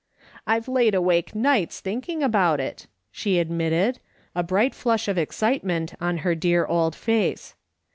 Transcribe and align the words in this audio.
"I've 0.47 0.67
laid 0.67 0.95
awake 0.95 1.35
nights 1.35 1.79
thinking 1.79 2.23
about 2.23 2.59
it," 2.59 2.87
she 3.11 3.37
admitted, 3.37 3.99
a 4.33 4.41
bright 4.41 4.73
flush 4.73 5.07
of 5.07 5.19
excitement 5.19 5.93
on 6.01 6.17
her 6.25 6.33
dear 6.33 6.65
old 6.65 6.95
face. 6.95 7.53